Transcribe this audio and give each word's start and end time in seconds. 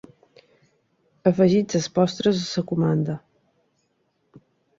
Afegits 1.31 1.77
els 1.81 1.89
postres 1.99 2.41
a 2.41 2.65
la 2.65 2.65
comanda. 2.73 3.19